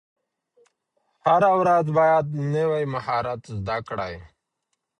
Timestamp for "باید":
1.99-2.25